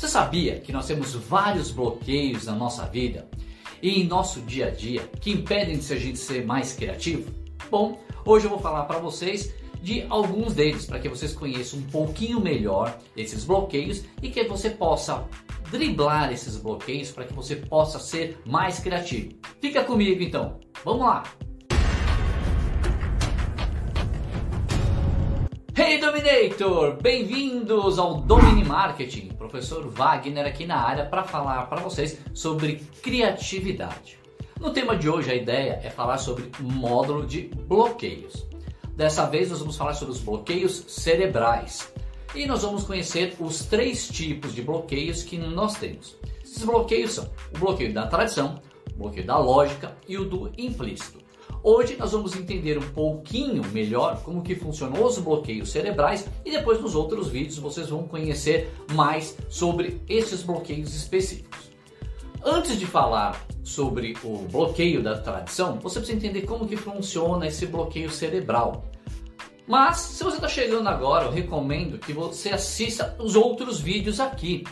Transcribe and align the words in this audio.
Você 0.00 0.08
sabia 0.08 0.58
que 0.58 0.72
nós 0.72 0.86
temos 0.86 1.14
vários 1.14 1.70
bloqueios 1.70 2.46
na 2.46 2.54
nossa 2.54 2.86
vida 2.86 3.28
e 3.82 4.00
em 4.00 4.06
nosso 4.06 4.40
dia 4.40 4.68
a 4.68 4.70
dia 4.70 5.02
que 5.20 5.30
impedem 5.30 5.76
de 5.76 5.92
a 5.92 5.96
gente 5.98 6.18
ser 6.18 6.46
mais 6.46 6.72
criativo? 6.72 7.30
Bom, 7.70 8.00
hoje 8.24 8.46
eu 8.46 8.50
vou 8.50 8.58
falar 8.58 8.84
para 8.84 8.98
vocês 8.98 9.52
de 9.82 10.06
alguns 10.08 10.54
deles 10.54 10.86
para 10.86 10.98
que 10.98 11.06
vocês 11.06 11.34
conheçam 11.34 11.80
um 11.80 11.82
pouquinho 11.82 12.40
melhor 12.40 12.98
esses 13.14 13.44
bloqueios 13.44 14.02
e 14.22 14.30
que 14.30 14.42
você 14.44 14.70
possa 14.70 15.28
driblar 15.70 16.32
esses 16.32 16.56
bloqueios 16.56 17.10
para 17.10 17.26
que 17.26 17.34
você 17.34 17.56
possa 17.56 17.98
ser 17.98 18.40
mais 18.46 18.78
criativo. 18.78 19.34
Fica 19.60 19.84
comigo 19.84 20.22
então. 20.22 20.58
Vamos 20.82 21.02
lá. 21.04 21.24
Hey 25.82 25.96
Dominator! 25.96 26.98
Bem-vindos 27.00 27.98
ao 27.98 28.20
Domini 28.20 28.62
Marketing. 28.62 29.28
Professor 29.28 29.88
Wagner 29.88 30.46
aqui 30.46 30.66
na 30.66 30.76
área 30.76 31.06
para 31.06 31.24
falar 31.24 31.70
para 31.70 31.80
vocês 31.80 32.18
sobre 32.34 32.84
criatividade. 33.00 34.18
No 34.60 34.74
tema 34.74 34.94
de 34.94 35.08
hoje 35.08 35.30
a 35.30 35.34
ideia 35.34 35.80
é 35.82 35.88
falar 35.88 36.18
sobre 36.18 36.50
módulo 36.60 37.26
de 37.26 37.50
bloqueios. 37.66 38.46
Dessa 38.94 39.24
vez 39.24 39.48
nós 39.48 39.60
vamos 39.60 39.74
falar 39.74 39.94
sobre 39.94 40.12
os 40.12 40.20
bloqueios 40.20 40.84
cerebrais. 40.86 41.90
E 42.34 42.44
nós 42.44 42.60
vamos 42.60 42.84
conhecer 42.84 43.34
os 43.40 43.64
três 43.64 44.06
tipos 44.06 44.54
de 44.54 44.60
bloqueios 44.60 45.22
que 45.22 45.38
nós 45.38 45.76
temos. 45.76 46.14
Esses 46.44 46.62
bloqueios 46.62 47.12
são 47.12 47.30
o 47.54 47.58
bloqueio 47.58 47.94
da 47.94 48.06
tradição, 48.06 48.60
o 48.92 48.98
bloqueio 48.98 49.26
da 49.26 49.38
lógica 49.38 49.96
e 50.06 50.18
o 50.18 50.26
do 50.26 50.52
implícito. 50.58 51.29
Hoje 51.62 51.94
nós 51.96 52.12
vamos 52.12 52.34
entender 52.34 52.78
um 52.78 52.90
pouquinho 52.92 53.62
melhor 53.66 54.22
como 54.22 54.42
que 54.42 54.54
funcionam 54.54 55.04
os 55.04 55.18
bloqueios 55.18 55.70
cerebrais 55.70 56.26
e 56.42 56.50
depois 56.50 56.80
nos 56.80 56.94
outros 56.94 57.28
vídeos 57.28 57.58
vocês 57.58 57.90
vão 57.90 58.08
conhecer 58.08 58.72
mais 58.94 59.36
sobre 59.48 60.00
esses 60.08 60.42
bloqueios 60.42 60.94
específicos. 60.94 61.70
Antes 62.42 62.78
de 62.78 62.86
falar 62.86 63.46
sobre 63.62 64.16
o 64.24 64.38
bloqueio 64.50 65.02
da 65.02 65.18
tradição, 65.18 65.78
você 65.78 66.00
precisa 66.00 66.16
entender 66.16 66.42
como 66.42 66.66
que 66.66 66.76
funciona 66.76 67.46
esse 67.46 67.66
bloqueio 67.66 68.10
cerebral. 68.10 68.84
Mas 69.66 69.98
se 69.98 70.24
você 70.24 70.36
está 70.36 70.48
chegando 70.48 70.88
agora, 70.88 71.26
eu 71.26 71.30
recomendo 71.30 71.98
que 71.98 72.14
você 72.14 72.48
assista 72.48 73.14
os 73.18 73.36
outros 73.36 73.78
vídeos 73.78 74.18
aqui, 74.18 74.64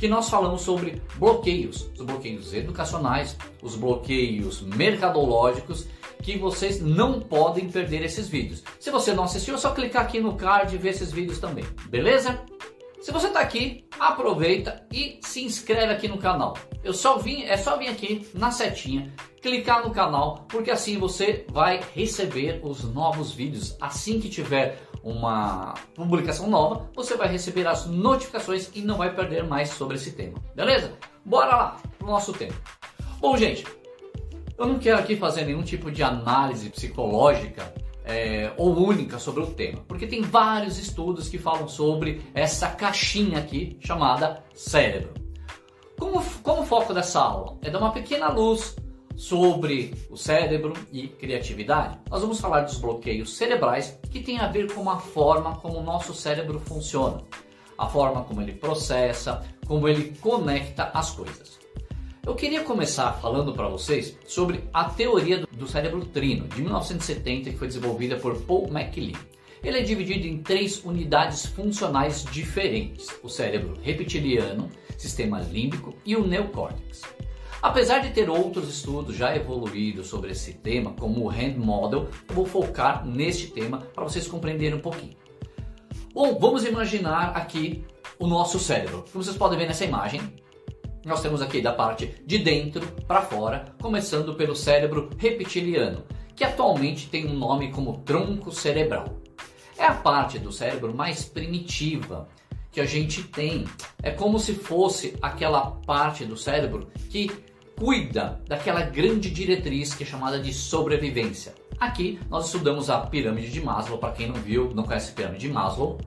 que 0.00 0.08
nós 0.08 0.30
falamos 0.30 0.62
sobre 0.62 1.02
bloqueios, 1.16 1.90
os 1.94 2.06
bloqueios 2.06 2.54
educacionais, 2.54 3.36
os 3.62 3.76
bloqueios 3.76 4.62
mercadológicos 4.62 5.86
que 6.22 6.38
vocês 6.38 6.80
não 6.80 7.20
podem 7.20 7.68
perder 7.68 8.02
esses 8.02 8.26
vídeos. 8.26 8.62
Se 8.78 8.90
você 8.90 9.12
não 9.12 9.24
assistiu, 9.24 9.56
é 9.56 9.58
só 9.58 9.72
clicar 9.72 10.02
aqui 10.02 10.18
no 10.18 10.36
card 10.36 10.74
e 10.74 10.78
ver 10.78 10.90
esses 10.90 11.12
vídeos 11.12 11.38
também, 11.38 11.66
beleza? 11.90 12.40
Se 13.00 13.10
você 13.12 13.28
está 13.28 13.40
aqui, 13.40 13.86
aproveita 13.98 14.86
e 14.92 15.18
se 15.22 15.42
inscreve 15.42 15.90
aqui 15.90 16.06
no 16.06 16.18
canal. 16.18 16.54
Eu 16.84 16.92
só 16.92 17.16
vim, 17.16 17.44
é 17.44 17.56
só 17.56 17.78
vir 17.78 17.88
aqui 17.88 18.28
na 18.34 18.50
setinha, 18.50 19.10
clicar 19.40 19.82
no 19.82 19.90
canal, 19.90 20.44
porque 20.50 20.70
assim 20.70 20.98
você 20.98 21.46
vai 21.48 21.80
receber 21.94 22.60
os 22.62 22.84
novos 22.84 23.32
vídeos. 23.32 23.74
Assim 23.80 24.20
que 24.20 24.28
tiver 24.28 24.82
uma 25.02 25.72
publicação 25.94 26.50
nova, 26.50 26.90
você 26.94 27.16
vai 27.16 27.28
receber 27.28 27.66
as 27.66 27.86
notificações 27.86 28.70
e 28.74 28.82
não 28.82 28.98
vai 28.98 29.14
perder 29.14 29.44
mais 29.44 29.70
sobre 29.70 29.96
esse 29.96 30.12
tema. 30.12 30.38
Beleza? 30.54 30.92
Bora 31.24 31.56
lá 31.56 31.76
pro 31.98 32.06
nosso 32.06 32.34
tema. 32.34 32.54
Bom, 33.18 33.34
gente, 33.34 33.64
eu 34.58 34.66
não 34.66 34.78
quero 34.78 34.98
aqui 34.98 35.16
fazer 35.16 35.46
nenhum 35.46 35.62
tipo 35.62 35.90
de 35.90 36.02
análise 36.02 36.68
psicológica 36.68 37.72
é, 38.04 38.52
ou 38.56 38.76
única 38.76 39.18
sobre 39.18 39.42
o 39.42 39.48
tema, 39.48 39.82
porque 39.86 40.06
tem 40.06 40.22
vários 40.22 40.78
estudos 40.78 41.28
que 41.28 41.38
falam 41.38 41.68
sobre 41.68 42.22
essa 42.34 42.68
caixinha 42.68 43.38
aqui 43.38 43.76
chamada 43.80 44.42
cérebro. 44.54 45.14
Como, 45.98 46.22
como 46.42 46.62
o 46.62 46.66
foco 46.66 46.94
dessa 46.94 47.20
aula 47.20 47.58
é 47.62 47.70
dar 47.70 47.78
uma 47.78 47.92
pequena 47.92 48.28
luz 48.30 48.74
sobre 49.16 49.94
o 50.08 50.16
cérebro 50.16 50.72
e 50.90 51.08
criatividade, 51.08 51.98
nós 52.10 52.22
vamos 52.22 52.40
falar 52.40 52.62
dos 52.62 52.78
bloqueios 52.78 53.36
cerebrais 53.36 53.98
que 54.10 54.20
tem 54.20 54.38
a 54.38 54.46
ver 54.46 54.72
com 54.72 54.88
a 54.88 54.98
forma 54.98 55.56
como 55.56 55.78
o 55.78 55.82
nosso 55.82 56.14
cérebro 56.14 56.58
funciona, 56.58 57.22
a 57.76 57.86
forma 57.86 58.24
como 58.24 58.40
ele 58.40 58.54
processa, 58.54 59.44
como 59.66 59.86
ele 59.86 60.16
conecta 60.20 60.90
as 60.94 61.10
coisas. 61.10 61.59
Eu 62.26 62.34
queria 62.34 62.62
começar 62.62 63.12
falando 63.14 63.54
para 63.54 63.66
vocês 63.66 64.16
sobre 64.26 64.64
a 64.74 64.84
teoria 64.84 65.46
do 65.52 65.66
cérebro 65.66 66.04
trino, 66.04 66.46
de 66.48 66.60
1970, 66.60 67.50
que 67.50 67.56
foi 67.56 67.66
desenvolvida 67.66 68.16
por 68.16 68.36
Paul 68.42 68.70
MacLean. 68.70 69.18
Ele 69.62 69.78
é 69.78 69.82
dividido 69.82 70.26
em 70.26 70.38
três 70.42 70.84
unidades 70.84 71.46
funcionais 71.46 72.24
diferentes: 72.24 73.08
o 73.22 73.28
cérebro 73.28 73.74
reptiliano, 73.82 74.68
sistema 74.98 75.40
límbico 75.40 75.94
e 76.04 76.14
o 76.14 76.26
neocórtex. 76.26 77.02
Apesar 77.62 78.00
de 78.00 78.10
ter 78.10 78.28
outros 78.28 78.68
estudos 78.68 79.16
já 79.16 79.34
evoluídos 79.34 80.06
sobre 80.06 80.32
esse 80.32 80.52
tema, 80.52 80.92
como 80.92 81.24
o 81.24 81.30
Hand 81.30 81.56
Model, 81.56 82.08
eu 82.28 82.34
vou 82.34 82.44
focar 82.44 83.06
neste 83.06 83.48
tema 83.48 83.78
para 83.94 84.04
vocês 84.04 84.26
compreenderem 84.26 84.78
um 84.78 84.82
pouquinho. 84.82 85.16
Bom, 86.12 86.38
vamos 86.38 86.64
imaginar 86.64 87.36
aqui 87.36 87.84
o 88.18 88.26
nosso 88.26 88.58
cérebro. 88.58 89.04
Como 89.10 89.24
vocês 89.24 89.36
podem 89.36 89.58
ver 89.58 89.66
nessa 89.66 89.84
imagem, 89.84 90.20
nós 91.04 91.22
temos 91.22 91.40
aqui 91.40 91.60
da 91.60 91.72
parte 91.72 92.14
de 92.26 92.38
dentro 92.38 92.86
para 93.06 93.22
fora, 93.22 93.74
começando 93.80 94.34
pelo 94.34 94.54
cérebro 94.54 95.10
reptiliano, 95.18 96.04
que 96.36 96.44
atualmente 96.44 97.08
tem 97.08 97.26
um 97.26 97.34
nome 97.34 97.70
como 97.70 97.98
tronco 97.98 98.52
cerebral. 98.52 99.20
É 99.78 99.86
a 99.86 99.94
parte 99.94 100.38
do 100.38 100.52
cérebro 100.52 100.94
mais 100.94 101.24
primitiva 101.24 102.28
que 102.70 102.80
a 102.80 102.86
gente 102.86 103.22
tem. 103.22 103.64
É 104.02 104.10
como 104.10 104.38
se 104.38 104.54
fosse 104.54 105.16
aquela 105.22 105.70
parte 105.86 106.24
do 106.24 106.36
cérebro 106.36 106.88
que 107.08 107.30
cuida 107.76 108.40
daquela 108.46 108.82
grande 108.82 109.30
diretriz 109.30 109.94
que 109.94 110.02
é 110.02 110.06
chamada 110.06 110.38
de 110.38 110.52
sobrevivência. 110.52 111.54
Aqui 111.78 112.20
nós 112.28 112.46
estudamos 112.46 112.90
a 112.90 112.98
pirâmide 113.00 113.50
de 113.50 113.60
Maslow, 113.62 113.96
para 113.96 114.12
quem 114.12 114.28
não 114.28 114.34
viu, 114.34 114.70
não 114.74 114.84
conhece 114.84 115.12
a 115.12 115.14
pirâmide 115.14 115.46
de 115.46 115.52
Maslow, 115.52 115.98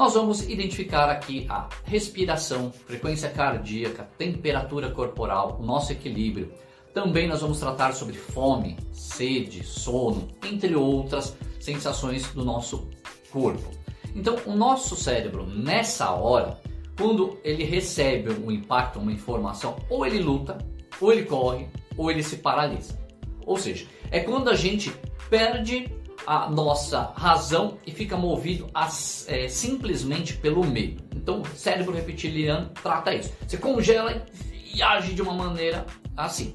nós 0.00 0.14
vamos 0.14 0.48
identificar 0.48 1.10
aqui 1.10 1.44
a 1.46 1.68
respiração, 1.84 2.72
frequência 2.72 3.28
cardíaca, 3.28 4.08
temperatura 4.16 4.88
corporal, 4.88 5.58
o 5.60 5.62
nosso 5.62 5.92
equilíbrio. 5.92 6.50
Também 6.94 7.28
nós 7.28 7.42
vamos 7.42 7.60
tratar 7.60 7.92
sobre 7.92 8.14
fome, 8.14 8.78
sede, 8.92 9.62
sono, 9.62 10.28
entre 10.42 10.74
outras 10.74 11.36
sensações 11.60 12.32
do 12.32 12.42
nosso 12.42 12.88
corpo. 13.30 13.70
Então, 14.16 14.38
o 14.46 14.56
nosso 14.56 14.96
cérebro, 14.96 15.44
nessa 15.44 16.10
hora, 16.12 16.58
quando 16.96 17.38
ele 17.44 17.64
recebe 17.64 18.30
um 18.30 18.50
impacto, 18.50 19.00
uma 19.00 19.12
informação, 19.12 19.76
ou 19.90 20.06
ele 20.06 20.20
luta, 20.20 20.56
ou 20.98 21.12
ele 21.12 21.26
corre, 21.26 21.68
ou 21.94 22.10
ele 22.10 22.22
se 22.22 22.38
paralisa. 22.38 22.98
Ou 23.44 23.58
seja, 23.58 23.86
é 24.10 24.20
quando 24.20 24.48
a 24.48 24.54
gente 24.54 24.90
perde 25.28 25.92
a 26.26 26.48
nossa 26.48 27.12
razão 27.14 27.78
e 27.86 27.90
fica 27.90 28.16
movido 28.16 28.68
a, 28.74 28.88
é, 29.26 29.48
simplesmente 29.48 30.36
pelo 30.36 30.64
medo. 30.64 31.02
Então, 31.14 31.42
o 31.42 31.46
cérebro 31.46 31.94
reptiliano 31.94 32.70
trata 32.82 33.14
isso. 33.14 33.32
Você 33.46 33.56
congela 33.56 34.24
e 34.72 34.82
age 34.82 35.14
de 35.14 35.22
uma 35.22 35.32
maneira 35.32 35.86
assim. 36.16 36.54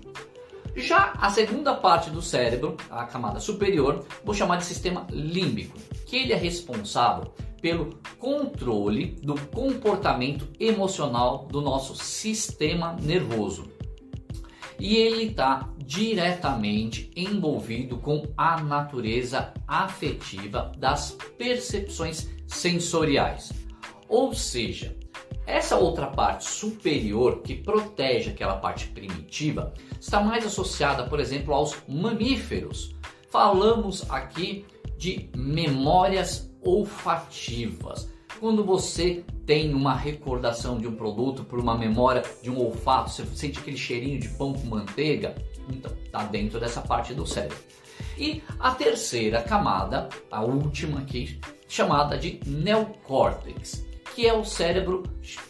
Já 0.75 1.13
a 1.17 1.29
segunda 1.29 1.73
parte 1.73 2.09
do 2.09 2.21
cérebro, 2.21 2.75
a 2.89 3.05
camada 3.05 3.39
superior, 3.39 4.05
vou 4.23 4.35
chamar 4.35 4.57
de 4.57 4.65
sistema 4.65 5.07
límbico, 5.09 5.77
que 6.05 6.17
ele 6.17 6.33
é 6.33 6.35
responsável 6.35 7.33
pelo 7.61 7.97
controle 8.19 9.17
do 9.23 9.35
comportamento 9.47 10.47
emocional 10.59 11.47
do 11.49 11.61
nosso 11.61 11.95
sistema 11.95 12.95
nervoso 13.01 13.74
e 14.79 14.95
ele 14.97 15.25
está 15.25 15.69
diretamente 15.77 17.11
envolvido 17.15 17.97
com 17.97 18.23
a 18.35 18.61
natureza 18.61 19.53
afetiva 19.67 20.71
das 20.77 21.17
percepções 21.37 22.29
sensoriais. 22.47 23.51
Ou 24.07 24.33
seja, 24.33 24.95
essa 25.45 25.77
outra 25.77 26.07
parte 26.07 26.45
superior 26.45 27.41
que 27.41 27.55
protege 27.55 28.31
aquela 28.31 28.57
parte 28.57 28.87
primitiva 28.87 29.73
está 29.99 30.21
mais 30.21 30.45
associada, 30.45 31.05
por 31.07 31.19
exemplo, 31.19 31.53
aos 31.53 31.75
mamíferos. 31.87 32.95
Falamos 33.29 34.09
aqui 34.09 34.65
de 34.97 35.29
memórias 35.35 36.51
olfativas. 36.61 38.09
Quando 38.39 38.63
você 38.63 39.23
tem 39.45 39.73
uma 39.73 39.95
recordação 39.95 40.77
de 40.77 40.87
um 40.87 40.95
produto 40.95 41.43
por 41.43 41.59
uma 41.59 41.77
memória 41.77 42.23
de 42.41 42.49
um 42.49 42.59
olfato, 42.59 43.11
você 43.11 43.25
sente 43.27 43.59
aquele 43.59 43.77
cheirinho 43.77 44.19
de 44.19 44.29
pão 44.29 44.53
com 44.53 44.67
manteiga, 44.67 45.35
então 45.69 45.91
está 46.03 46.23
dentro 46.23 46.59
dessa 46.59 46.81
parte 46.81 47.13
do 47.13 47.25
cérebro. 47.25 47.57
E 48.17 48.43
a 48.59 48.71
terceira 48.71 49.41
camada, 49.41 50.09
a 50.29 50.43
última 50.43 50.99
aqui, 50.99 51.39
chamada 51.67 52.17
de 52.17 52.39
neocórtex, 52.45 53.85
que 54.13 54.27
é 54.27 54.33
o 54.33 54.43
cérebro 54.43 55.03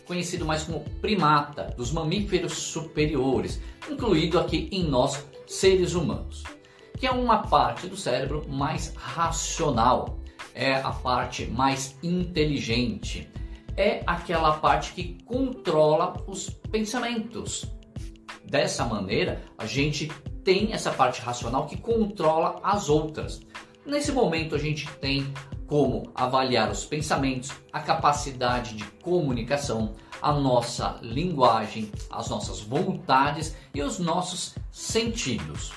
conhecido 0.05 0.45
mais 0.45 0.63
como 0.63 0.81
primata, 1.01 1.73
dos 1.75 1.91
mamíferos 1.91 2.53
superiores, 2.53 3.59
incluído 3.89 4.39
aqui 4.39 4.69
em 4.71 4.83
nós 4.83 5.25
seres 5.47 5.93
humanos, 5.93 6.43
que 6.97 7.07
é 7.07 7.11
uma 7.11 7.39
parte 7.39 7.87
do 7.87 7.97
cérebro 7.97 8.47
mais 8.47 8.93
racional, 8.95 10.19
é 10.55 10.75
a 10.75 10.91
parte 10.91 11.45
mais 11.45 11.97
inteligente, 12.01 13.29
é 13.75 14.01
aquela 14.07 14.53
parte 14.53 14.93
que 14.93 15.21
controla 15.25 16.23
os 16.25 16.49
pensamentos. 16.71 17.65
Dessa 18.45 18.85
maneira, 18.85 19.43
a 19.57 19.65
gente 19.65 20.07
tem 20.45 20.71
essa 20.71 20.91
parte 20.91 21.21
racional 21.21 21.65
que 21.65 21.75
controla 21.75 22.59
as 22.63 22.87
outras. 22.87 23.41
Nesse 23.85 24.11
momento, 24.13 24.55
a 24.55 24.57
gente 24.57 24.89
tem 24.97 25.31
como 25.67 26.11
avaliar 26.15 26.71
os 26.71 26.85
pensamentos, 26.85 27.51
a 27.73 27.79
capacidade 27.79 28.75
de 28.75 28.85
comunicação, 29.03 29.93
a 30.21 30.31
nossa 30.31 30.99
linguagem, 31.01 31.91
as 32.09 32.29
nossas 32.29 32.61
vontades 32.61 33.55
e 33.73 33.81
os 33.81 33.99
nossos 33.99 34.55
sentidos. 34.71 35.71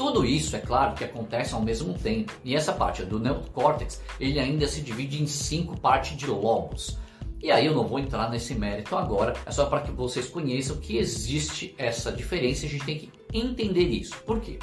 Tudo 0.00 0.24
isso, 0.24 0.56
é 0.56 0.58
claro, 0.58 0.94
que 0.94 1.04
acontece 1.04 1.52
ao 1.52 1.60
mesmo 1.60 1.92
tempo. 1.92 2.32
E 2.42 2.56
essa 2.56 2.72
parte 2.72 3.04
do 3.04 3.18
neocórtex, 3.18 4.00
ele 4.18 4.40
ainda 4.40 4.66
se 4.66 4.80
divide 4.80 5.22
em 5.22 5.26
cinco 5.26 5.78
partes 5.78 6.16
de 6.16 6.26
lobos. 6.26 6.96
E 7.38 7.50
aí 7.50 7.66
eu 7.66 7.74
não 7.74 7.86
vou 7.86 7.98
entrar 7.98 8.30
nesse 8.30 8.54
mérito 8.54 8.96
agora, 8.96 9.34
é 9.44 9.50
só 9.50 9.66
para 9.66 9.82
que 9.82 9.90
vocês 9.90 10.26
conheçam 10.26 10.78
que 10.78 10.96
existe 10.96 11.74
essa 11.76 12.10
diferença 12.10 12.64
e 12.64 12.68
a 12.68 12.70
gente 12.70 12.86
tem 12.86 12.98
que 12.98 13.12
entender 13.30 13.88
isso. 13.88 14.16
Por 14.24 14.40
quê? 14.40 14.58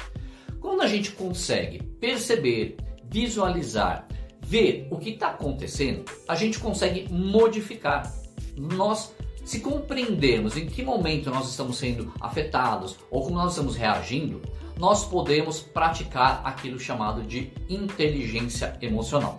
Quando 0.60 0.82
a 0.82 0.88
gente 0.88 1.12
consegue 1.12 1.84
perceber, 1.84 2.76
visualizar, 3.04 4.08
ver 4.40 4.88
o 4.90 4.98
que 4.98 5.10
está 5.10 5.28
acontecendo, 5.28 6.04
a 6.26 6.34
gente 6.34 6.58
consegue 6.58 7.06
modificar. 7.12 8.12
Nós 8.56 9.14
se 9.44 9.60
compreendermos 9.60 10.56
em 10.56 10.66
que 10.66 10.82
momento 10.82 11.30
nós 11.30 11.48
estamos 11.48 11.78
sendo 11.78 12.12
afetados 12.20 12.96
ou 13.08 13.22
como 13.22 13.36
nós 13.36 13.52
estamos 13.52 13.76
reagindo, 13.76 14.42
nós 14.78 15.04
podemos 15.04 15.60
praticar 15.60 16.40
aquilo 16.44 16.78
chamado 16.78 17.22
de 17.22 17.52
inteligência 17.68 18.78
emocional. 18.80 19.38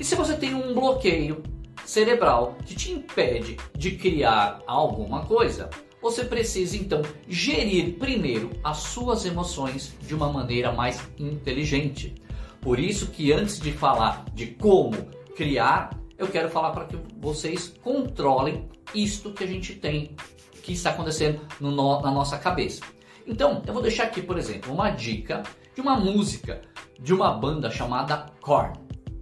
E 0.00 0.04
se 0.04 0.14
você 0.14 0.34
tem 0.34 0.54
um 0.54 0.74
bloqueio 0.74 1.42
cerebral 1.84 2.56
que 2.64 2.74
te 2.74 2.90
impede 2.90 3.56
de 3.76 3.92
criar 3.92 4.60
alguma 4.66 5.26
coisa, 5.26 5.68
você 6.00 6.24
precisa 6.24 6.76
então 6.76 7.02
gerir 7.28 7.98
primeiro 7.98 8.50
as 8.64 8.78
suas 8.78 9.24
emoções 9.24 9.94
de 10.00 10.14
uma 10.14 10.32
maneira 10.32 10.72
mais 10.72 11.00
inteligente. 11.18 12.14
Por 12.60 12.80
isso 12.80 13.08
que 13.08 13.32
antes 13.32 13.60
de 13.60 13.72
falar 13.72 14.24
de 14.34 14.46
como 14.46 14.96
criar, 15.36 15.96
eu 16.16 16.28
quero 16.28 16.48
falar 16.48 16.70
para 16.70 16.86
que 16.86 16.96
vocês 17.18 17.68
controlem 17.82 18.68
isto 18.94 19.32
que 19.32 19.44
a 19.44 19.46
gente 19.46 19.74
tem, 19.74 20.16
que 20.62 20.72
está 20.72 20.90
acontecendo 20.90 21.40
no, 21.60 22.00
na 22.00 22.10
nossa 22.10 22.38
cabeça. 22.38 22.82
Então, 23.26 23.62
eu 23.66 23.72
vou 23.72 23.82
deixar 23.82 24.04
aqui, 24.04 24.22
por 24.22 24.38
exemplo, 24.38 24.72
uma 24.72 24.90
dica 24.90 25.42
de 25.74 25.80
uma 25.80 25.96
música 25.96 26.60
de 26.98 27.12
uma 27.12 27.32
banda 27.32 27.70
chamada 27.70 28.26
Korn. 28.40 28.72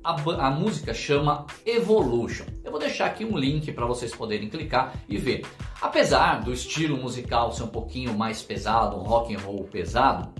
A, 0.02 0.12
a, 0.46 0.50
música 0.50 0.94
chama 0.94 1.46
Evolution. 1.64 2.44
Eu 2.64 2.70
vou 2.70 2.80
deixar 2.80 3.06
aqui 3.06 3.24
um 3.24 3.36
link 3.36 3.70
para 3.72 3.84
vocês 3.86 4.14
poderem 4.14 4.48
clicar 4.48 4.94
e 5.08 5.18
ver. 5.18 5.44
Apesar 5.80 6.42
do 6.42 6.52
estilo 6.52 6.96
musical 6.96 7.52
ser 7.52 7.64
um 7.64 7.68
pouquinho 7.68 8.16
mais 8.16 8.42
pesado, 8.42 8.96
um 8.96 9.02
rock 9.02 9.34
and 9.34 9.40
roll 9.40 9.64
pesado, 9.64 10.32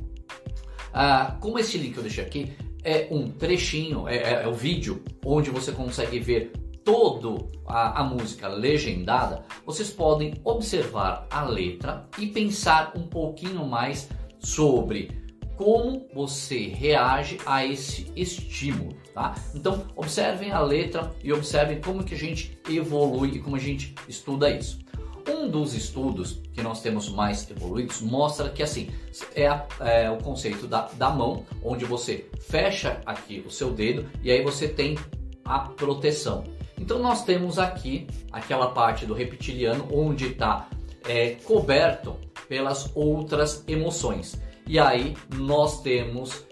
uh, 0.88 1.38
como 1.40 1.58
esse 1.58 1.76
link 1.76 1.96
eu 1.96 2.02
deixei 2.02 2.24
aqui 2.24 2.56
é 2.82 3.08
um 3.10 3.30
trechinho, 3.30 4.08
é, 4.08 4.16
é, 4.16 4.42
é 4.44 4.48
o 4.48 4.54
vídeo 4.54 5.02
onde 5.24 5.50
você 5.50 5.72
consegue 5.72 6.18
ver 6.18 6.52
todo 6.90 7.48
a, 7.68 8.00
a, 8.00 8.04
música 8.04 8.48
legendada, 8.48 9.44
vocês 9.64 9.90
podem 9.90 10.34
observar 10.42 11.24
a 11.30 11.42
letra 11.42 12.08
e 12.18 12.26
pensar 12.26 12.94
um 12.96 13.06
pouquinho 13.06 13.64
mais 13.64 14.08
sobre 14.40 15.08
como 15.56 16.08
você 16.12 16.66
reage 16.66 17.38
a 17.46 17.64
esse 17.64 18.10
estímulo, 18.16 18.96
tá? 19.14 19.36
Então, 19.54 19.84
observem 19.94 20.50
a 20.50 20.58
letra 20.58 21.14
e 21.22 21.32
observem 21.32 21.80
como 21.80 22.02
que 22.02 22.14
a 22.14 22.18
gente 22.18 22.58
evolui 22.68 23.36
e 23.36 23.38
como 23.38 23.54
a 23.54 23.60
gente 23.60 23.94
estuda 24.08 24.50
isso. 24.50 24.80
Um 25.28 25.48
dos 25.48 25.74
estudos 25.74 26.42
que 26.52 26.60
nós 26.60 26.82
temos 26.82 27.08
mais 27.08 27.48
evoluídos 27.48 28.00
mostra 28.00 28.48
que 28.48 28.64
assim 28.64 28.90
é, 29.36 29.44
é 29.78 30.10
o 30.10 30.16
conceito 30.16 30.66
da, 30.66 30.88
da 30.94 31.10
mão, 31.10 31.44
onde 31.62 31.84
você 31.84 32.28
fecha 32.40 33.00
aqui 33.06 33.44
o 33.46 33.50
seu 33.50 33.70
dedo 33.70 34.10
e 34.24 34.32
aí 34.32 34.42
você 34.42 34.66
tem 34.66 34.98
a 35.44 35.60
proteção. 35.60 36.42
Então 36.80 36.98
nós 36.98 37.24
temos 37.24 37.58
aqui 37.58 38.06
aquela 38.32 38.70
parte 38.70 39.04
do 39.04 39.12
reptiliano 39.12 39.86
onde 39.92 40.28
está 40.28 40.66
é, 41.06 41.32
coberto 41.44 42.16
pelas 42.48 42.90
outras 42.96 43.62
emoções. 43.68 44.40
E 44.66 44.78
aí 44.78 45.14
nós 45.36 45.82
temos 45.82 46.44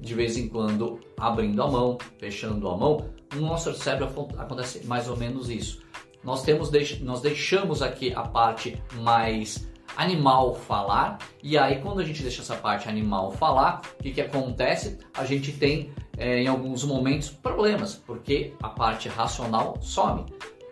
de 0.00 0.14
vez 0.14 0.36
em 0.36 0.48
quando 0.48 1.00
abrindo 1.16 1.62
a 1.62 1.70
mão, 1.70 1.96
fechando 2.18 2.68
a 2.68 2.76
mão, 2.76 3.08
no 3.34 3.42
nosso 3.42 3.72
cérebro 3.74 4.28
acontece 4.36 4.84
mais 4.86 5.08
ou 5.08 5.16
menos 5.16 5.48
isso. 5.48 5.80
Nós 6.22 6.42
temos 6.42 6.70
nós 7.00 7.20
deixamos 7.20 7.80
aqui 7.80 8.12
a 8.12 8.22
parte 8.22 8.82
mais 8.94 9.68
animal 9.96 10.54
falar 10.54 11.18
e 11.42 11.56
aí 11.56 11.80
quando 11.80 12.00
a 12.00 12.04
gente 12.04 12.22
deixa 12.22 12.42
essa 12.42 12.56
parte 12.56 12.88
animal 12.88 13.30
falar, 13.30 13.82
o 13.98 14.02
que, 14.02 14.10
que 14.10 14.20
acontece? 14.20 14.98
A 15.14 15.24
gente 15.24 15.52
tem 15.52 15.92
é, 16.16 16.42
em 16.42 16.46
alguns 16.46 16.84
momentos 16.84 17.30
problemas, 17.30 17.94
porque 17.94 18.52
a 18.62 18.68
parte 18.68 19.08
racional 19.08 19.78
some. 19.80 20.24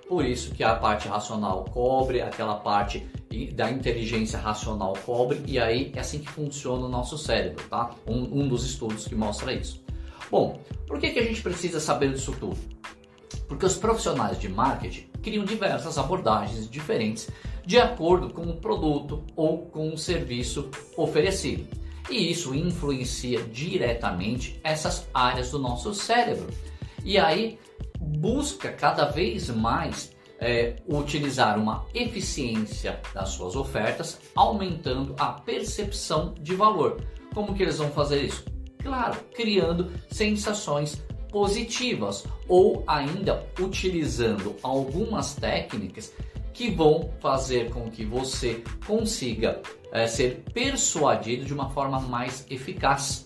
Por 0.09 0.25
isso 0.25 0.55
que 0.55 0.63
a 0.63 0.75
parte 0.75 1.09
racional 1.09 1.65
cobre, 1.65 2.21
aquela 2.21 2.57
parte 2.57 3.07
da 3.55 3.71
inteligência 3.71 4.39
racional 4.39 4.93
cobre, 5.05 5.43
e 5.47 5.59
aí 5.59 5.93
é 5.95 6.01
assim 6.01 6.21
que 6.21 6.29
funciona 6.29 6.87
o 6.87 6.89
nosso 6.89 7.19
cérebro, 7.19 7.65
tá? 7.69 7.91
Um, 8.07 8.43
um 8.43 8.49
dos 8.49 8.65
estudos 8.65 9.09
que 9.09 9.15
mostra 9.15 9.53
isso. 9.53 9.83
Bom, 10.31 10.61
por 10.87 10.99
que, 10.99 11.11
que 11.11 11.19
a 11.19 11.25
gente 11.25 11.43
precisa 11.43 11.81
saber 11.81 12.13
disso 12.13 12.35
tudo? 12.39 12.57
Porque 13.49 13.67
os 13.67 13.77
profissionais 13.77 14.39
de 14.39 14.49
marketing 14.49 15.09
criam 15.23 15.45
diversas 15.45 15.99
abordagens 15.99 16.69
diferentes 16.69 17.29
de 17.65 17.79
acordo 17.79 18.31
com 18.31 18.43
o 18.43 18.57
produto 18.57 19.25
ou 19.35 19.67
com 19.67 19.93
o 19.93 19.99
serviço 19.99 20.71
oferecido 20.97 21.84
e 22.11 22.31
isso 22.31 22.55
influencia 22.55 23.43
diretamente 23.43 24.61
essas 24.63 25.09
áreas 25.13 25.51
do 25.51 25.59
nosso 25.59 25.95
cérebro. 25.95 26.49
E 27.05 27.19
aí 27.19 27.59
busca 27.99 28.71
cada 28.71 29.07
vez 29.07 29.49
mais 29.49 30.15
é, 30.39 30.77
utilizar 30.87 31.59
uma 31.59 31.87
eficiência 31.95 33.01
das 33.15 33.31
suas 33.31 33.57
ofertas, 33.57 34.19
aumentando 34.35 35.15
a 35.19 35.33
percepção 35.33 36.35
de 36.41 36.55
valor. 36.55 37.01
Como 37.33 37.55
que 37.55 37.63
eles 37.63 37.79
vão 37.79 37.91
fazer 37.91 38.23
isso? 38.23 38.45
Claro, 38.79 39.19
criando 39.35 39.91
sensações 40.11 41.03
positivas 41.31 42.25
ou 42.47 42.85
ainda 42.87 43.45
utilizando 43.59 44.55
algumas 44.63 45.35
técnicas 45.35 46.13
que 46.53 46.71
vão 46.71 47.11
fazer 47.21 47.71
com 47.71 47.91
que 47.91 48.05
você 48.05 48.63
consiga 48.87 49.61
é, 49.95 50.09
ser 50.09 50.43
persuadido 50.53 51.45
de 51.45 51.55
uma 51.55 51.71
forma 51.71 52.01
mais 52.01 52.45
eficaz. 52.51 53.25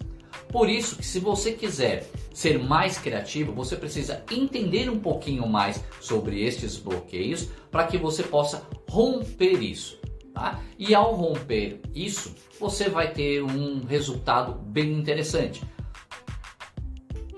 Por 0.51 0.69
isso 0.69 0.97
que 0.97 1.07
se 1.07 1.19
você 1.19 1.53
quiser 1.53 2.07
ser 2.33 2.63
mais 2.63 2.99
criativo, 2.99 3.53
você 3.53 3.75
precisa 3.75 4.23
entender 4.31 4.89
um 4.91 4.99
pouquinho 4.99 5.49
mais 5.49 5.83
sobre 6.01 6.45
estes 6.45 6.77
bloqueios 6.77 7.49
para 7.71 7.87
que 7.87 7.97
você 7.97 8.23
possa 8.23 8.63
romper 8.89 9.63
isso. 9.63 9.99
Tá? 10.35 10.61
E 10.79 10.95
ao 10.95 11.15
romper 11.15 11.81
isso, 11.95 12.35
você 12.61 12.89
vai 12.89 13.13
ter 13.13 13.43
um 13.43 13.85
resultado 13.85 14.53
bem 14.53 14.93
interessante. 14.93 15.63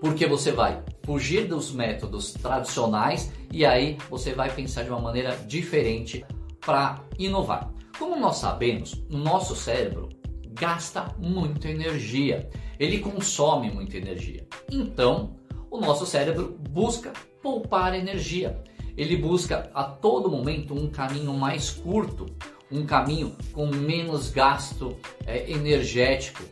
Porque 0.01 0.27
você 0.27 0.51
vai 0.51 0.83
fugir 1.05 1.47
dos 1.47 1.73
métodos 1.73 2.33
tradicionais 2.33 3.33
e 3.53 3.65
aí 3.65 3.97
você 4.09 4.33
vai 4.33 4.51
pensar 4.53 4.83
de 4.83 4.91
uma 4.91 5.01
maneira 5.01 5.37
diferente 5.47 6.25
para 6.61 7.03
inovar. 7.19 7.71
Como 8.01 8.17
nós 8.17 8.39
sabemos, 8.39 8.95
o 9.11 9.19
nosso 9.19 9.55
cérebro 9.55 10.09
gasta 10.55 11.15
muita 11.19 11.69
energia, 11.69 12.49
ele 12.79 12.99
consome 12.99 13.71
muita 13.71 13.99
energia. 13.99 14.49
Então, 14.73 15.37
o 15.71 15.79
nosso 15.79 16.07
cérebro 16.07 16.57
busca 16.71 17.13
poupar 17.43 17.95
energia. 17.95 18.59
Ele 18.97 19.19
busca 19.19 19.71
a 19.75 19.85
todo 19.85 20.31
momento 20.31 20.73
um 20.73 20.89
caminho 20.89 21.35
mais 21.35 21.69
curto, 21.69 22.25
um 22.73 22.87
caminho 22.87 23.37
com 23.53 23.67
menos 23.67 24.31
gasto 24.31 24.97
é, 25.27 25.51
energético. 25.51 26.43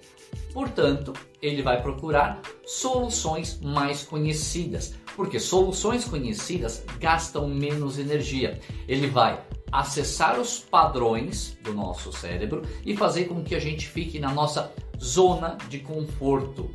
Portanto, 0.53 1.15
ele 1.41 1.63
vai 1.63 1.81
procurar 1.81 2.43
soluções 2.67 3.59
mais 3.63 4.03
conhecidas, 4.03 4.95
porque 5.17 5.41
soluções 5.41 6.05
conhecidas 6.05 6.85
gastam 7.01 7.49
menos 7.49 7.99
energia. 7.99 8.61
Ele 8.87 9.07
vai 9.07 9.48
acessar 9.71 10.39
os 10.39 10.59
padrões 10.59 11.57
do 11.63 11.73
nosso 11.73 12.13
cérebro 12.13 12.63
e 12.85 12.97
fazer 12.97 13.25
com 13.25 13.43
que 13.43 13.55
a 13.55 13.59
gente 13.59 13.87
fique 13.87 14.19
na 14.19 14.33
nossa 14.33 14.73
zona 15.01 15.57
de 15.69 15.81
conforto. 15.81 16.71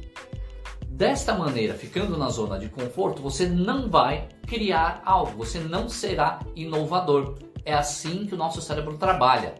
Desta 0.88 1.34
maneira, 1.36 1.74
ficando 1.74 2.18
na 2.18 2.30
zona 2.30 2.60
de 2.60 2.70
conforto, 2.70 3.22
você 3.22 3.48
não 3.48 3.90
vai 3.90 4.30
criar 4.46 5.02
algo, 5.04 5.44
você 5.44 5.60
não 5.60 5.90
será 5.90 6.40
inovador. 6.56 7.36
É 7.66 7.74
assim 7.74 8.26
que 8.26 8.36
o 8.36 8.38
nosso 8.38 8.62
cérebro 8.62 8.98
trabalha. 8.98 9.56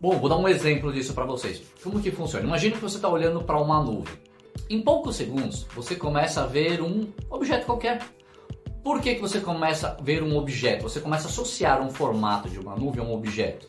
Bom, 0.00 0.18
vou 0.18 0.28
dar 0.28 0.36
um 0.36 0.46
exemplo 0.46 0.92
disso 0.92 1.14
para 1.14 1.24
vocês. 1.24 1.62
Como 1.82 2.02
que 2.02 2.10
funciona? 2.10 2.44
Imagina 2.46 2.76
que 2.76 2.82
você 2.82 2.96
está 2.96 3.08
olhando 3.08 3.42
para 3.42 3.58
uma 3.58 3.82
nuvem. 3.82 4.14
Em 4.68 4.82
poucos 4.82 5.16
segundos, 5.16 5.64
você 5.74 5.94
começa 5.94 6.42
a 6.42 6.46
ver 6.46 6.82
um 6.82 7.08
objeto 7.30 7.64
qualquer. 7.64 8.02
Por 8.86 9.00
que, 9.00 9.16
que 9.16 9.20
você 9.20 9.40
começa 9.40 9.96
a 9.98 10.00
ver 10.00 10.22
um 10.22 10.36
objeto? 10.36 10.84
Você 10.84 11.00
começa 11.00 11.26
a 11.26 11.28
associar 11.28 11.82
um 11.82 11.90
formato 11.90 12.48
de 12.48 12.60
uma 12.60 12.76
nuvem 12.76 13.02
a 13.02 13.04
um 13.04 13.12
objeto, 13.12 13.68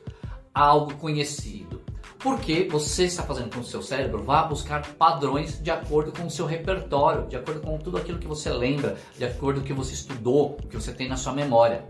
a 0.54 0.62
algo 0.62 0.94
conhecido. 0.94 1.82
Porque 2.20 2.68
você 2.70 3.06
está 3.06 3.24
fazendo 3.24 3.52
com 3.52 3.62
o 3.62 3.64
seu 3.64 3.82
cérebro 3.82 4.22
vá 4.22 4.44
buscar 4.44 4.86
padrões 4.90 5.60
de 5.60 5.72
acordo 5.72 6.12
com 6.12 6.28
o 6.28 6.30
seu 6.30 6.46
repertório, 6.46 7.26
de 7.26 7.36
acordo 7.36 7.62
com 7.62 7.80
tudo 7.80 7.98
aquilo 7.98 8.20
que 8.20 8.28
você 8.28 8.52
lembra, 8.52 8.96
de 9.18 9.26
acordo 9.26 9.60
com 9.60 9.66
o 9.66 9.68
que 9.68 9.74
você 9.74 9.96
estudou, 9.96 10.56
o 10.64 10.68
que 10.68 10.76
você 10.76 10.94
tem 10.94 11.10
na 11.10 11.18
sua 11.18 11.34
memória. 11.34 11.84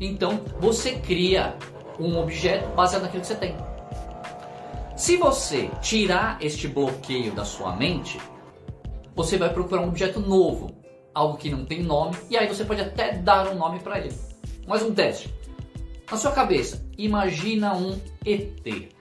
Então 0.00 0.40
você 0.58 0.94
cria 0.94 1.56
um 2.00 2.18
objeto 2.18 2.74
baseado 2.74 3.02
naquilo 3.02 3.20
que 3.20 3.28
você 3.28 3.36
tem. 3.36 3.56
Se 4.96 5.16
você 5.16 5.70
tirar 5.80 6.38
este 6.40 6.66
bloqueio 6.66 7.30
da 7.30 7.44
sua 7.44 7.76
mente, 7.76 8.20
você 9.14 9.38
vai 9.38 9.50
procurar 9.50 9.80
um 9.80 9.88
objeto 9.90 10.18
novo, 10.18 10.82
algo 11.14 11.38
que 11.38 11.48
não 11.48 11.64
tem 11.64 11.82
nome, 11.82 12.16
e 12.28 12.36
aí 12.36 12.46
você 12.48 12.64
pode 12.64 12.80
até 12.80 13.12
dar 13.12 13.48
um 13.48 13.54
nome 13.54 13.78
para 13.78 13.98
ele. 13.98 14.14
Mais 14.66 14.82
um 14.82 14.92
teste. 14.92 15.32
Na 16.10 16.16
sua 16.16 16.32
cabeça, 16.32 16.84
imagina 16.98 17.74
um 17.74 17.98
ET. 18.26 18.92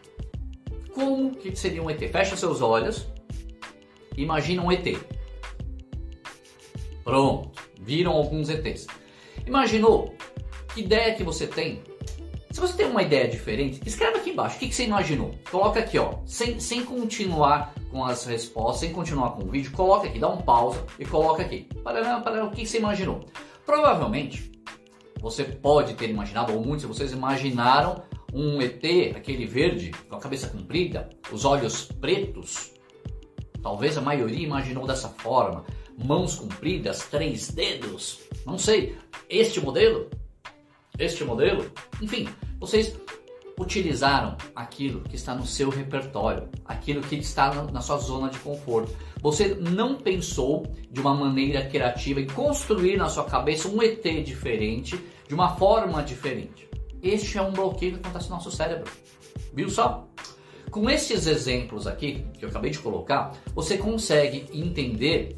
Como 0.94 1.32
que 1.32 1.56
seria 1.56 1.82
um 1.82 1.90
ET? 1.90 2.00
Fecha 2.00 2.38
seus 2.38 2.62
olhos. 2.62 3.08
Imagina 4.16 4.62
um 4.62 4.72
ET. 4.72 4.98
Pronto, 7.04 7.52
viram 7.82 8.14
alguns 8.14 8.50
ETs. 8.50 8.88
Imaginou? 9.46 10.16
Que 10.74 10.82
ideia 10.82 11.16
que 11.16 11.24
você 11.24 11.48
tem? 11.48 11.82
Se 12.54 12.62
você 12.62 12.78
tem 12.78 12.86
uma 12.86 13.02
ideia 13.02 13.28
diferente, 13.28 13.82
escreve 13.84 14.20
aqui 14.20 14.30
embaixo. 14.30 14.58
O 14.58 14.60
que, 14.60 14.68
que 14.68 14.76
você 14.76 14.84
imaginou? 14.84 15.34
Coloca 15.50 15.80
aqui, 15.80 15.98
ó. 15.98 16.20
Sem, 16.24 16.60
sem 16.60 16.86
continuar 16.86 17.74
com 17.90 18.06
as 18.06 18.26
respostas, 18.26 18.82
sem 18.82 18.94
continuar 18.94 19.32
com 19.32 19.44
o 19.44 19.50
vídeo, 19.50 19.72
coloca 19.72 20.08
aqui, 20.08 20.20
dá 20.20 20.30
um 20.30 20.38
pausa 20.38 20.86
e 21.00 21.04
coloca 21.04 21.42
aqui. 21.42 21.68
Para, 21.84 22.22
para, 22.22 22.46
o 22.46 22.52
que, 22.52 22.62
que 22.62 22.68
você 22.68 22.78
imaginou? 22.78 23.26
Provavelmente, 23.66 24.52
você 25.20 25.44
pode 25.44 25.96
ter 25.96 26.12
imaginado, 26.12 26.54
ou 26.54 26.64
muitos 26.64 26.82
de 26.82 26.88
vocês 26.88 27.12
imaginaram 27.12 28.04
um 28.32 28.62
ET, 28.62 28.86
aquele 29.18 29.48
verde, 29.48 29.90
com 30.08 30.16
a 30.16 30.20
cabeça 30.20 30.48
comprida, 30.48 31.10
os 31.32 31.46
olhos 31.46 31.86
pretos. 31.86 32.72
Talvez 33.64 33.98
a 33.98 34.02
maioria 34.02 34.46
imaginou 34.46 34.86
dessa 34.86 35.10
forma. 35.10 35.66
Mãos 35.98 36.36
compridas, 36.36 37.08
três 37.08 37.50
dedos. 37.50 38.20
Não 38.46 38.60
sei. 38.60 38.96
Este 39.28 39.60
modelo? 39.60 40.08
Este 41.00 41.24
modelo? 41.24 41.72
Enfim, 42.00 42.30
vocês 42.60 42.96
utilizaram 43.60 44.36
aquilo 44.56 45.02
que 45.02 45.16
está 45.16 45.36
no 45.36 45.46
seu 45.46 45.70
repertório, 45.70 46.50
aquilo 46.66 47.02
que 47.02 47.16
está 47.16 47.54
na 47.66 47.82
sua 47.82 47.98
zona 47.98 48.30
de 48.30 48.40
conforto. 48.40 48.96
Você 49.22 49.56
não 49.56 49.96
pensou 49.96 50.66
de 50.92 51.00
uma 51.00 51.14
maneira 51.14 51.66
criativa 51.66 52.20
em 52.20 52.28
construir 52.28 52.98
na 52.98 53.10
sua 53.10 53.26
cabeça 53.26 53.68
um 53.68 53.82
ET 53.82 54.04
diferente, 54.24 55.00
de 55.28 55.34
uma 55.34 55.56
forma 55.56 56.02
diferente. 56.04 56.68
Este 57.02 57.38
é 57.38 57.42
um 57.42 57.52
bloqueio 57.52 57.94
que 57.94 58.00
acontece 58.00 58.30
no 58.30 58.36
nosso 58.36 58.52
cérebro. 58.52 58.92
Viu 59.54 59.70
só? 59.70 60.08
Com 60.72 60.90
esses 60.90 61.28
exemplos 61.28 61.86
aqui 61.86 62.26
que 62.34 62.46
eu 62.46 62.50
acabei 62.50 62.72
de 62.72 62.80
colocar, 62.80 63.34
você 63.54 63.78
consegue 63.78 64.48
entender 64.52 65.38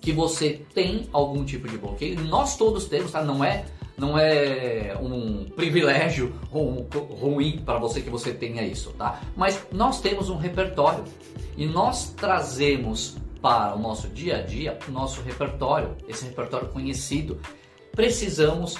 que 0.00 0.12
você 0.12 0.60
tem 0.74 1.08
algum 1.12 1.44
tipo 1.44 1.68
de 1.68 1.78
bloqueio. 1.78 2.20
Nós 2.24 2.56
todos 2.56 2.86
temos, 2.86 3.12
tá? 3.12 3.22
Não 3.22 3.44
é 3.44 3.64
não 3.96 4.18
é 4.18 4.96
um 5.00 5.44
privilégio 5.50 6.34
ruim 6.50 7.58
para 7.64 7.78
você 7.78 8.00
que 8.00 8.10
você 8.10 8.32
tenha 8.32 8.62
isso, 8.62 8.92
tá? 8.92 9.20
Mas 9.36 9.66
nós 9.70 10.00
temos 10.00 10.28
um 10.28 10.36
repertório 10.36 11.04
e 11.56 11.66
nós 11.66 12.10
trazemos 12.10 13.16
para 13.40 13.74
o 13.74 13.78
nosso 13.78 14.08
dia 14.08 14.38
a 14.38 14.42
dia 14.42 14.78
o 14.88 14.90
nosso 14.90 15.20
repertório, 15.22 15.96
esse 16.08 16.24
repertório 16.24 16.68
conhecido. 16.68 17.38
Precisamos 17.92 18.76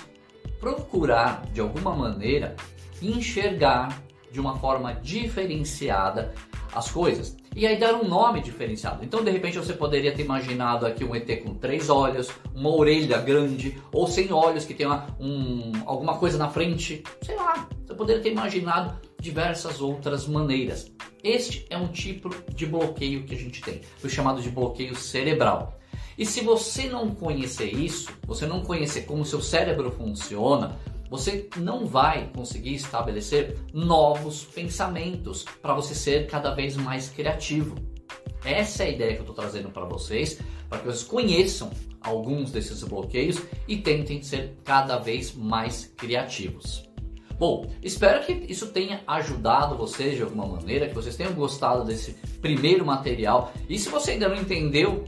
procurar 0.58 1.44
de 1.52 1.60
alguma 1.60 1.94
maneira 1.94 2.56
enxergar 3.00 4.02
de 4.32 4.40
uma 4.40 4.56
forma 4.56 4.94
diferenciada 4.94 6.34
as 6.74 6.90
coisas. 6.90 7.36
E 7.54 7.66
aí 7.66 7.78
dar 7.78 7.94
um 7.94 8.08
nome 8.08 8.40
diferenciado. 8.40 9.04
Então, 9.04 9.22
de 9.22 9.30
repente, 9.30 9.58
você 9.58 9.72
poderia 9.72 10.12
ter 10.12 10.22
imaginado 10.24 10.86
aqui 10.86 11.04
um 11.04 11.14
ET 11.14 11.42
com 11.42 11.54
três 11.54 11.88
olhos, 11.88 12.28
uma 12.52 12.74
orelha 12.74 13.18
grande, 13.18 13.78
ou 13.92 14.08
sem 14.08 14.32
olhos, 14.32 14.64
que 14.64 14.74
tem 14.74 14.86
uma, 14.86 15.06
um, 15.20 15.72
alguma 15.86 16.18
coisa 16.18 16.36
na 16.36 16.48
frente. 16.48 17.04
Sei 17.22 17.36
lá, 17.36 17.68
você 17.86 17.94
poderia 17.94 18.22
ter 18.22 18.32
imaginado 18.32 18.98
diversas 19.20 19.80
outras 19.80 20.26
maneiras. 20.26 20.90
Este 21.22 21.64
é 21.70 21.78
um 21.78 21.86
tipo 21.86 22.28
de 22.52 22.66
bloqueio 22.66 23.22
que 23.22 23.34
a 23.34 23.38
gente 23.38 23.62
tem, 23.62 23.80
o 24.02 24.08
chamado 24.08 24.42
de 24.42 24.50
bloqueio 24.50 24.96
cerebral. 24.96 25.78
E 26.18 26.26
se 26.26 26.42
você 26.42 26.88
não 26.88 27.14
conhecer 27.14 27.72
isso, 27.72 28.12
você 28.26 28.46
não 28.46 28.62
conhecer 28.62 29.02
como 29.02 29.22
o 29.22 29.24
seu 29.24 29.40
cérebro 29.40 29.90
funciona, 29.90 30.78
você 31.10 31.48
não 31.56 31.86
vai 31.86 32.30
conseguir 32.34 32.74
estabelecer 32.74 33.58
novos 33.72 34.44
pensamentos 34.44 35.44
para 35.62 35.74
você 35.74 35.94
ser 35.94 36.26
cada 36.26 36.54
vez 36.54 36.76
mais 36.76 37.08
criativo. 37.08 37.76
Essa 38.44 38.84
é 38.84 38.86
a 38.86 38.90
ideia 38.90 39.12
que 39.14 39.20
eu 39.20 39.22
estou 39.22 39.34
trazendo 39.34 39.70
para 39.70 39.84
vocês, 39.84 40.38
para 40.68 40.78
que 40.78 40.86
vocês 40.86 41.04
conheçam 41.04 41.70
alguns 42.00 42.50
desses 42.50 42.82
bloqueios 42.82 43.40
e 43.66 43.78
tentem 43.78 44.22
ser 44.22 44.58
cada 44.64 44.98
vez 44.98 45.34
mais 45.34 45.92
criativos. 45.96 46.84
Bom, 47.38 47.66
espero 47.82 48.24
que 48.24 48.32
isso 48.48 48.68
tenha 48.68 49.02
ajudado 49.06 49.76
vocês 49.76 50.16
de 50.16 50.22
alguma 50.22 50.46
maneira, 50.46 50.88
que 50.88 50.94
vocês 50.94 51.16
tenham 51.16 51.32
gostado 51.32 51.84
desse 51.84 52.12
primeiro 52.40 52.84
material. 52.86 53.52
E 53.68 53.78
se 53.78 53.88
você 53.88 54.12
ainda 54.12 54.28
não 54.28 54.36
entendeu, 54.36 55.04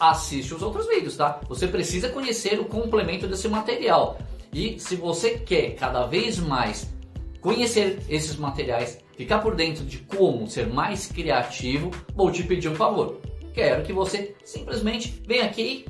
assiste 0.00 0.54
os 0.54 0.62
outros 0.62 0.86
vídeos, 0.86 1.16
tá? 1.16 1.40
Você 1.48 1.66
precisa 1.66 2.08
conhecer 2.08 2.58
o 2.58 2.64
complemento 2.64 3.26
desse 3.26 3.48
material. 3.48 4.18
E 4.52 4.78
se 4.78 4.96
você 4.96 5.38
quer 5.38 5.74
cada 5.74 6.06
vez 6.06 6.38
mais 6.38 6.88
conhecer 7.40 8.00
esses 8.08 8.36
materiais, 8.36 8.98
ficar 9.16 9.38
por 9.38 9.54
dentro 9.54 9.84
de 9.84 9.98
como 9.98 10.48
ser 10.48 10.66
mais 10.66 11.06
criativo, 11.06 11.90
vou 12.14 12.30
te 12.30 12.42
pedir 12.42 12.68
um 12.68 12.74
favor. 12.74 13.20
Quero 13.54 13.84
que 13.84 13.92
você 13.92 14.34
simplesmente 14.44 15.22
venha 15.26 15.44
aqui, 15.44 15.86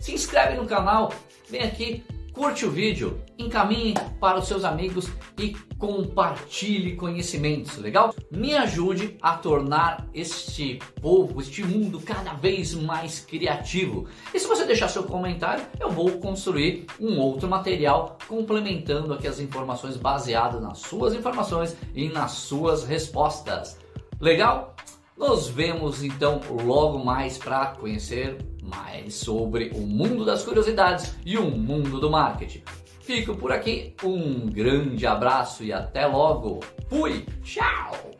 se 0.00 0.12
inscreve 0.12 0.56
no 0.56 0.66
canal, 0.66 1.12
vem 1.48 1.62
aqui, 1.62 2.04
curte 2.36 2.66
o 2.66 2.70
vídeo, 2.70 3.18
encaminhe 3.38 3.94
para 4.20 4.38
os 4.38 4.46
seus 4.46 4.62
amigos 4.62 5.08
e 5.38 5.56
compartilhe 5.78 6.94
conhecimentos, 6.94 7.78
legal? 7.78 8.14
Me 8.30 8.54
ajude 8.54 9.16
a 9.22 9.38
tornar 9.38 10.06
este 10.12 10.78
povo, 11.00 11.40
este 11.40 11.64
mundo 11.64 11.98
cada 11.98 12.34
vez 12.34 12.74
mais 12.74 13.20
criativo. 13.20 14.06
E 14.34 14.38
se 14.38 14.46
você 14.46 14.66
deixar 14.66 14.88
seu 14.88 15.04
comentário, 15.04 15.64
eu 15.80 15.90
vou 15.90 16.10
construir 16.18 16.84
um 17.00 17.18
outro 17.18 17.48
material 17.48 18.18
complementando 18.28 19.14
aqui 19.14 19.26
as 19.26 19.40
informações 19.40 19.96
baseadas 19.96 20.60
nas 20.60 20.80
suas 20.80 21.14
informações 21.14 21.74
e 21.94 22.10
nas 22.10 22.32
suas 22.32 22.84
respostas. 22.84 23.78
Legal? 24.20 24.76
Nos 25.16 25.48
vemos 25.48 26.02
então 26.02 26.42
logo 26.62 27.02
mais 27.02 27.38
para 27.38 27.68
conhecer 27.68 28.36
mais 28.66 29.14
sobre 29.14 29.70
o 29.74 29.80
mundo 29.80 30.24
das 30.24 30.44
curiosidades 30.44 31.16
e 31.24 31.38
o 31.38 31.50
mundo 31.50 32.00
do 32.00 32.10
marketing. 32.10 32.62
Fico 33.00 33.36
por 33.36 33.52
aqui, 33.52 33.94
um 34.02 34.46
grande 34.46 35.06
abraço 35.06 35.62
e 35.62 35.72
até 35.72 36.06
logo. 36.06 36.60
Fui, 36.88 37.24
tchau! 37.42 38.15